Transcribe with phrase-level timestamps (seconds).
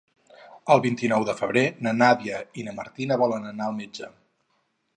[0.75, 4.11] El vint-i-nou de febrer na Nàdia i na Martina volen anar al metge.